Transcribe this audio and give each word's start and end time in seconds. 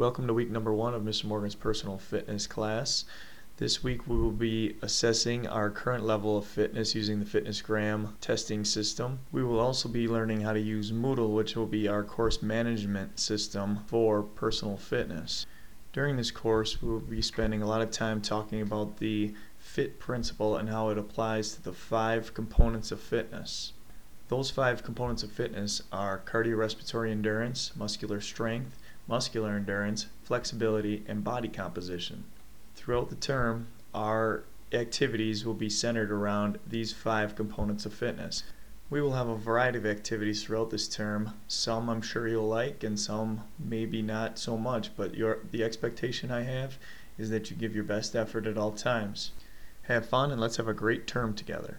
Welcome 0.00 0.26
to 0.28 0.32
week 0.32 0.50
number 0.50 0.72
one 0.72 0.94
of 0.94 1.02
Mr. 1.02 1.26
Morgan's 1.26 1.54
personal 1.54 1.98
fitness 1.98 2.46
class. 2.46 3.04
This 3.58 3.84
week 3.84 4.08
we 4.08 4.16
will 4.16 4.30
be 4.30 4.76
assessing 4.80 5.46
our 5.46 5.68
current 5.68 6.06
level 6.06 6.38
of 6.38 6.46
fitness 6.46 6.94
using 6.94 7.20
the 7.20 7.26
FitnessGram 7.26 8.12
testing 8.22 8.64
system. 8.64 9.18
We 9.30 9.44
will 9.44 9.60
also 9.60 9.90
be 9.90 10.08
learning 10.08 10.40
how 10.40 10.54
to 10.54 10.58
use 10.58 10.90
Moodle, 10.90 11.34
which 11.34 11.54
will 11.54 11.66
be 11.66 11.86
our 11.86 12.02
course 12.02 12.40
management 12.40 13.20
system 13.20 13.80
for 13.88 14.22
personal 14.22 14.78
fitness. 14.78 15.44
During 15.92 16.16
this 16.16 16.30
course, 16.30 16.80
we 16.80 16.88
will 16.88 17.00
be 17.00 17.20
spending 17.20 17.60
a 17.60 17.68
lot 17.68 17.82
of 17.82 17.90
time 17.90 18.22
talking 18.22 18.62
about 18.62 19.00
the 19.00 19.34
FIT 19.58 19.98
principle 20.00 20.56
and 20.56 20.70
how 20.70 20.88
it 20.88 20.96
applies 20.96 21.52
to 21.56 21.62
the 21.62 21.74
five 21.74 22.32
components 22.32 22.90
of 22.90 23.00
fitness. 23.00 23.74
Those 24.28 24.50
five 24.50 24.82
components 24.82 25.22
of 25.22 25.30
fitness 25.30 25.82
are 25.92 26.22
cardiorespiratory 26.24 27.10
endurance, 27.10 27.72
muscular 27.76 28.22
strength, 28.22 28.78
muscular 29.10 29.56
endurance, 29.56 30.06
flexibility, 30.22 31.02
and 31.08 31.24
body 31.24 31.48
composition. 31.48 32.22
Throughout 32.76 33.10
the 33.10 33.16
term, 33.16 33.66
our 33.92 34.44
activities 34.72 35.44
will 35.44 35.54
be 35.54 35.68
centered 35.68 36.12
around 36.12 36.60
these 36.64 36.92
five 36.92 37.34
components 37.34 37.84
of 37.84 37.92
fitness. 37.92 38.44
We 38.88 39.02
will 39.02 39.14
have 39.14 39.28
a 39.28 39.36
variety 39.36 39.78
of 39.78 39.86
activities 39.86 40.44
throughout 40.44 40.70
this 40.70 40.86
term. 40.88 41.34
Some 41.48 41.90
I'm 41.90 42.02
sure 42.02 42.28
you'll 42.28 42.46
like, 42.46 42.84
and 42.84 42.98
some 42.98 43.42
maybe 43.58 44.00
not 44.00 44.38
so 44.38 44.56
much. 44.56 44.96
But 44.96 45.16
your, 45.16 45.40
the 45.50 45.64
expectation 45.64 46.30
I 46.30 46.42
have 46.42 46.78
is 47.18 47.30
that 47.30 47.50
you 47.50 47.56
give 47.56 47.74
your 47.74 47.84
best 47.84 48.14
effort 48.14 48.46
at 48.46 48.56
all 48.56 48.72
times. 48.72 49.32
Have 49.82 50.08
fun, 50.08 50.30
and 50.30 50.40
let's 50.40 50.56
have 50.56 50.68
a 50.68 50.74
great 50.74 51.08
term 51.08 51.34
together. 51.34 51.78